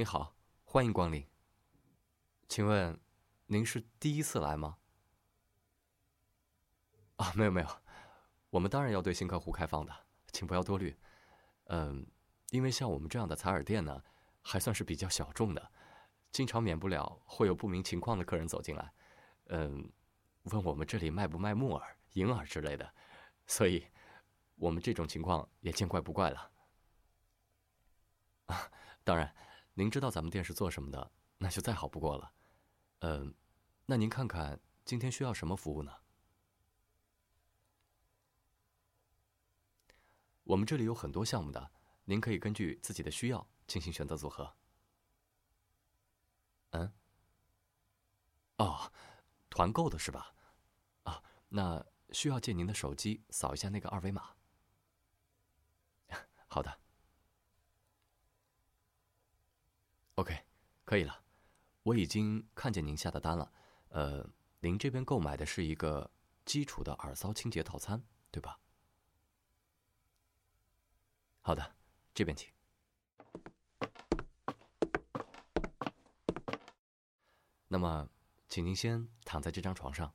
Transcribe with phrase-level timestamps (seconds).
[0.00, 0.34] 你好，
[0.64, 1.28] 欢迎光临。
[2.48, 2.98] 请问，
[3.44, 4.78] 您是第一次来吗？
[7.16, 7.68] 啊，没有没有，
[8.48, 9.94] 我们当然要对新客户开放的，
[10.32, 10.98] 请不要多虑。
[11.64, 12.06] 嗯，
[12.48, 14.02] 因为像我们这样的采耳店呢，
[14.40, 15.70] 还算是比较小众的，
[16.32, 18.94] 经常免不了会有不明情况的客人走进来，
[19.48, 19.92] 嗯，
[20.44, 22.90] 问我们这里卖不卖木耳、银耳之类的，
[23.46, 23.86] 所以，
[24.54, 26.50] 我们这种情况也见怪不怪了。
[28.46, 28.72] 啊，
[29.04, 29.36] 当然，
[29.80, 32.30] 您知道咱们店是做什么的，那就再好不过了。
[32.98, 33.34] 嗯，
[33.86, 35.90] 那您看看今天需要什么服务呢？
[40.44, 41.70] 我们这里有很多项目的，
[42.04, 44.54] 您可以根据自己的需要进行选择组合。
[46.72, 46.92] 嗯？
[48.58, 48.92] 哦，
[49.48, 50.34] 团购的是吧？
[51.04, 54.34] 啊，那需要借您的手机扫一下那个二维码。
[56.48, 56.78] 好的。
[60.20, 60.38] OK，
[60.84, 61.18] 可以了，
[61.82, 63.50] 我已经看见您下的单了。
[63.88, 64.28] 呃，
[64.60, 66.10] 您这边购买的是一个
[66.44, 68.60] 基础的耳骚清洁套餐，对吧？
[71.40, 71.74] 好的，
[72.12, 72.52] 这边请。
[77.66, 78.06] 那么，
[78.46, 80.12] 请您先躺在这张床上。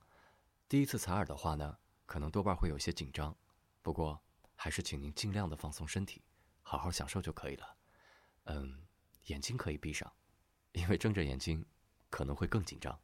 [0.70, 3.36] 第一次采耳的话呢，可能多半会有些紧张，
[3.82, 4.22] 不过
[4.56, 6.22] 还是请您尽量的放松身体，
[6.62, 7.76] 好好享受就可以了。
[8.44, 8.86] 嗯，
[9.26, 10.12] 眼睛可以闭上，
[10.72, 11.64] 因为睁着眼睛
[12.10, 13.00] 可能会更紧张。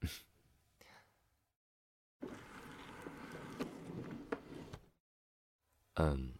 [5.94, 6.34] 嗯。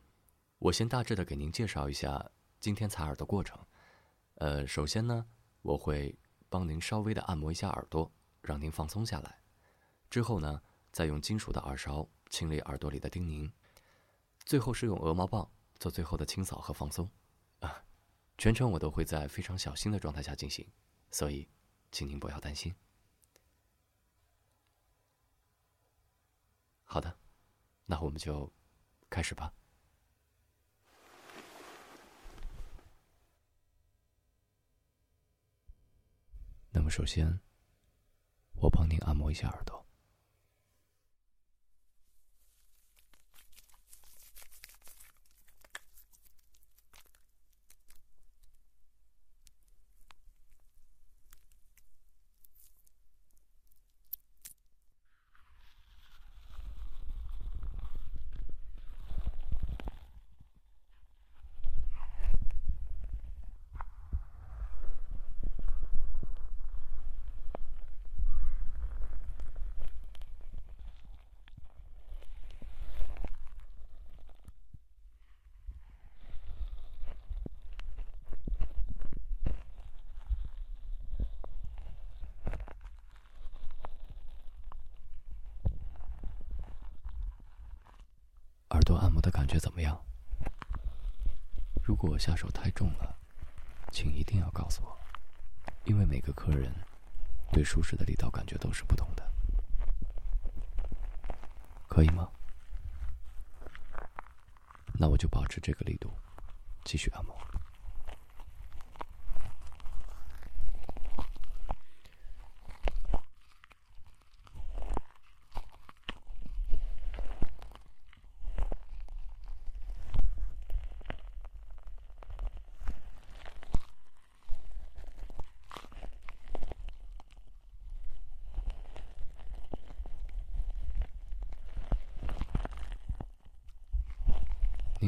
[0.59, 3.63] 我先大致的给您介绍一下今天采耳的过程。
[4.37, 5.27] 呃，首先呢，
[5.61, 9.43] 我会帮您稍微的按摩一下耳朵，让您放松下来。
[10.09, 13.53] 之后呢，再用金属的耳勺清理耳朵里的叮咛。
[14.47, 17.07] 最后是用鹅毛棒做最后的清扫和放松。
[17.61, 17.85] 啊，
[18.37, 20.67] 全程我都会在非常小心的状态下进行，
[21.11, 21.49] 所以，
[21.91, 22.75] 请您不要担心。
[26.85, 27.17] 好的，
[27.87, 28.53] 那我们就
[29.09, 29.53] 开始吧。
[36.71, 37.41] 那么，首先，
[38.55, 39.84] 我帮您按摩一下耳朵。
[88.99, 90.01] 按摩的感觉怎么样？
[91.83, 93.17] 如果我下手太重了，
[93.91, 94.99] 请一定要告诉我，
[95.85, 96.73] 因为每个客人
[97.53, 99.33] 对舒适的力道感觉都是不同的，
[101.89, 102.29] 可以吗？
[104.95, 106.11] 那我就保持这个力度，
[106.85, 107.37] 继续按摩。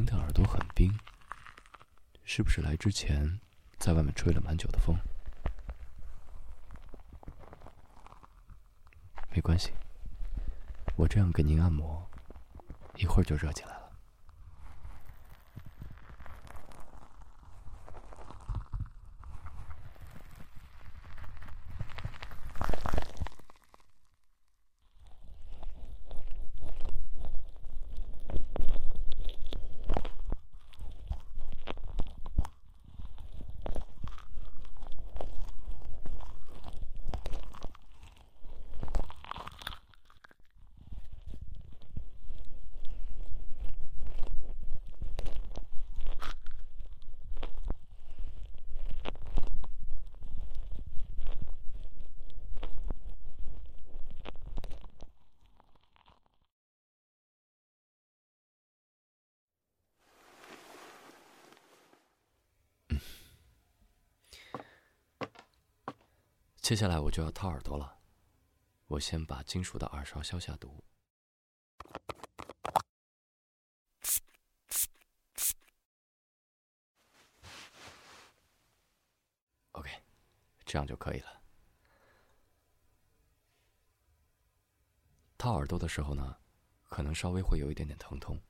[0.06, 0.97] 的耳朵很冰，
[2.25, 3.41] 是不是来之前
[3.78, 4.97] 在外面吹了蛮久的风？
[9.31, 9.73] 没关系，
[10.94, 12.08] 我这样给您按摩，
[12.97, 13.75] 一会儿就热起来
[66.67, 68.01] 接下来我就要掏耳朵了。
[68.89, 70.83] 我先把金属的耳勺消下毒。
[79.71, 79.89] OK，
[80.65, 81.41] 这样就可以了。
[85.39, 86.37] 掏耳朵的时候呢，
[86.89, 88.43] 可能稍微会有一点点疼痛，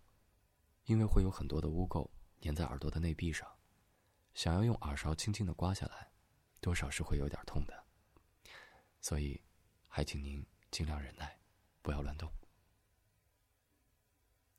[0.85, 2.09] 因为会有很多的污垢
[2.41, 3.47] 粘在耳朵的内壁上，
[4.33, 6.11] 想要用耳勺轻轻的刮下来，
[6.63, 7.86] 多少是会有点痛的。
[9.01, 9.41] 所以，
[9.89, 11.39] 还请您尽量忍耐，
[11.83, 12.31] 不要乱动。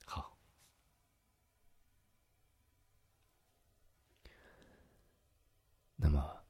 [0.05, 0.37] 好，
[5.95, 6.45] 那么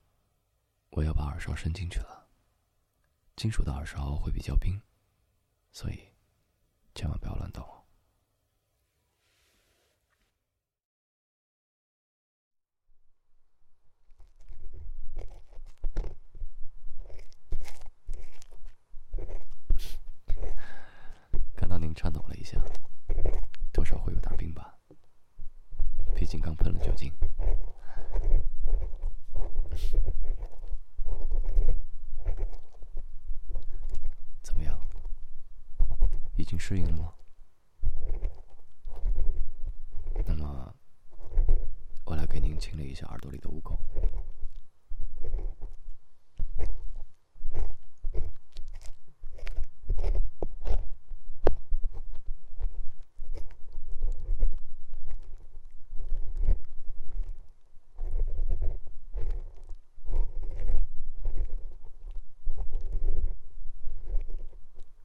[0.89, 2.27] 我要把耳勺伸进去了。
[3.35, 4.81] 金属的耳勺会比较冰。
[5.71, 6.09] 所以，
[6.95, 7.63] 千万不要乱动。
[21.55, 22.59] 看到您颤抖了一下，
[23.71, 24.79] 多少会有点冰吧？
[26.15, 27.13] 毕竟刚喷了酒精。
[36.39, 37.13] 已经适应了吗？
[40.25, 40.73] 那么，
[42.05, 43.77] 我来给您清理一下耳朵里的污垢。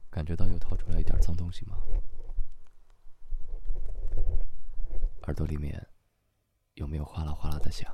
[0.09, 1.77] 感觉到又掏出来一点脏东西吗？
[5.25, 5.87] 耳朵里面
[6.93, 7.91] 没有哗啦哗啦的响？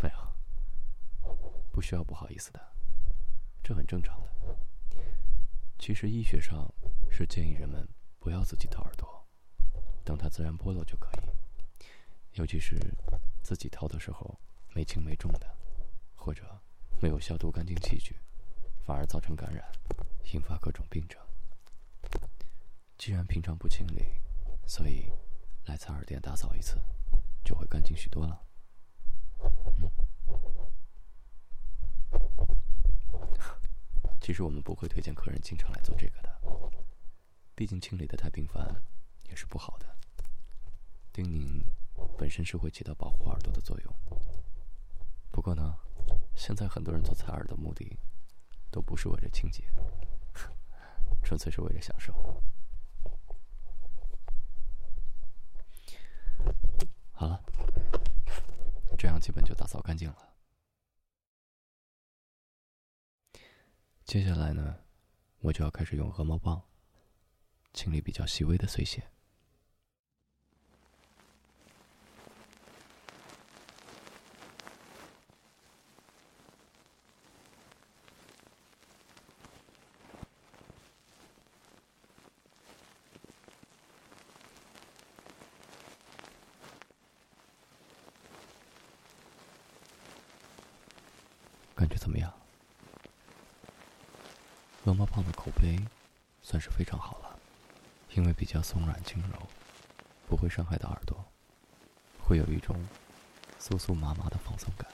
[0.00, 0.34] 没有，
[1.70, 2.72] 不需要不好意思的，
[3.62, 4.30] 这很正常的。
[5.78, 6.72] 其实医学上
[7.10, 7.86] 是建议人们
[8.18, 9.22] 不要自己掏耳朵，
[10.02, 11.20] 等它自然剥落就可以。
[12.32, 12.78] 尤其是
[13.42, 14.40] 自己掏的时候，
[14.72, 15.54] 没轻没重的。
[16.14, 16.58] 或者
[16.98, 18.16] 没有消毒干净器具，
[18.86, 19.70] 反而造成感染，
[20.32, 21.20] 引发各种病症。
[22.98, 24.04] 既然平常不清理，
[24.66, 25.10] 所以
[25.66, 26.76] 来采耳店打扫一次，
[27.44, 28.42] 就会干净许多了。
[29.78, 29.90] 嗯
[34.20, 36.40] 其实我们不会推荐客人经常来做这个的，
[37.54, 38.82] 毕竟清理的太频繁
[39.28, 39.86] 也是不好的。
[41.12, 41.62] 叮咛
[42.18, 43.94] 本身是会起到保护耳朵的作用，
[45.30, 45.78] 不过呢。
[46.34, 47.98] 现在很多人做采耳的目的，
[48.70, 49.64] 都不是为了清洁，
[51.22, 52.40] 纯粹是为了享受。
[57.18, 57.42] 好了，
[58.96, 60.36] 这样基本就打扫干净了。
[64.04, 64.76] 接下来呢，
[65.40, 66.62] 我就要开始用鹅毛棒
[67.72, 69.02] 清理比较细微的碎屑。
[91.78, 92.34] 感觉怎么样？
[94.84, 95.78] 鹅毛棒的口碑
[96.42, 97.38] 算是非常好了，
[98.14, 99.46] 因为比较松软轻柔，
[100.28, 101.24] 不会伤害到耳朵，
[102.18, 102.84] 会有一种
[103.60, 104.90] 酥酥麻麻的放松感。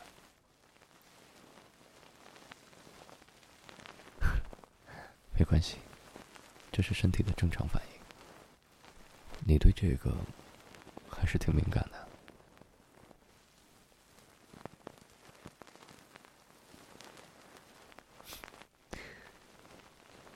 [5.38, 5.78] 没关系，
[6.70, 8.00] 这是身体的正常反应。
[9.46, 10.14] 你对这个
[11.08, 12.04] 还是挺敏感的。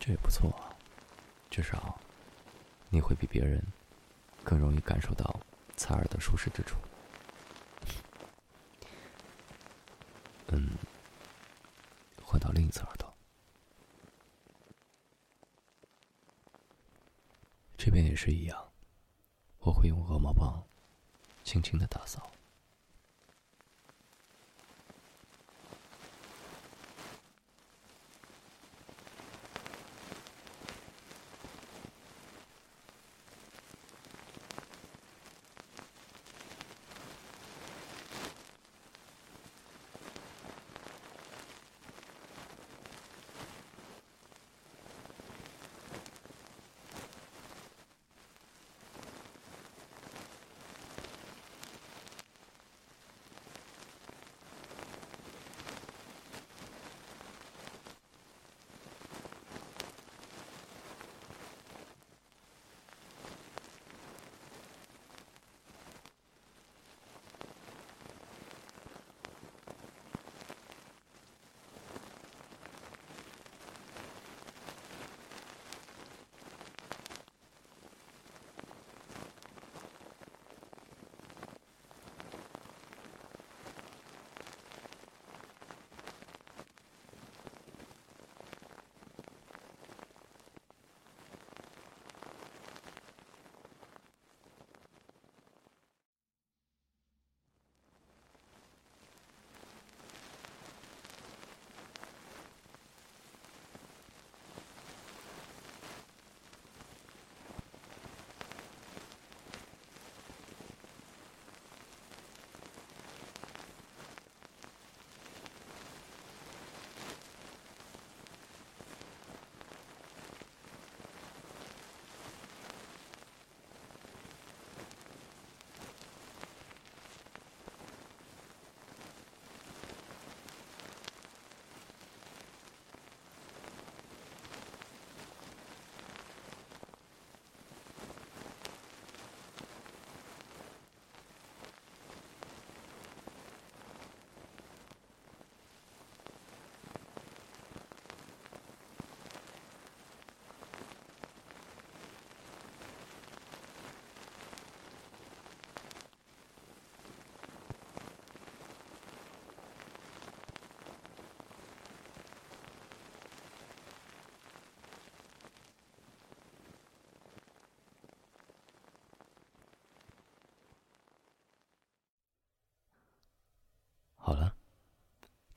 [0.09, 0.50] 这也不错，
[1.50, 2.00] 至少
[2.88, 3.62] 你会比别人
[4.43, 5.38] 更容易感受到
[5.77, 6.79] 采耳的舒适之处。
[10.47, 10.71] 嗯，
[12.23, 13.15] 换到另一侧耳朵，
[17.77, 18.67] 这边也是一样，
[19.59, 20.65] 我会用鹅毛棒
[21.45, 22.33] 轻轻的打扫。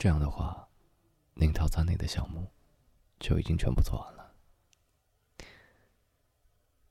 [0.01, 0.67] 这样的话，
[1.35, 2.51] 您套餐内的项目
[3.19, 4.35] 就已经全部做完了。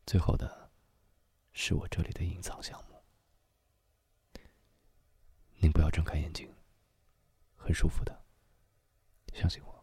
[0.06, 0.70] 最后的，
[1.50, 3.02] 是我这里的隐藏项目。
[5.56, 6.54] 您不要睁开眼睛，
[7.56, 8.22] 很舒服的，
[9.34, 9.79] 相信我。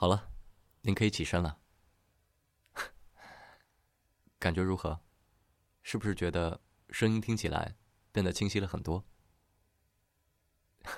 [0.00, 0.32] 好了，
[0.80, 1.60] 您可以起身了。
[4.40, 4.98] 感觉如何？
[5.82, 7.76] 是不是觉得声音听起来
[8.10, 9.04] 变得清晰了很多？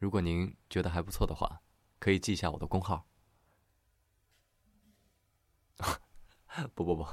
[0.00, 1.60] 如果您觉得还不错的话，
[1.98, 3.06] 可以记一下我的工号。
[6.74, 7.06] 不不不，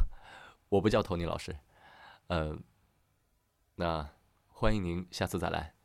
[0.69, 1.59] 我不叫托尼老师。
[2.27, 2.57] 呃，
[3.75, 4.09] 那
[4.47, 5.75] 欢迎您下次再来，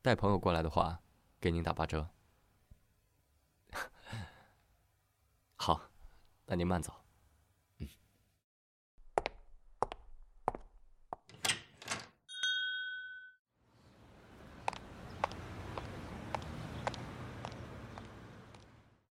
[0.00, 1.02] 带朋友过来的话，
[1.40, 2.10] 给您打八折。
[5.62, 5.78] 好，
[6.46, 6.99] 那您慢走。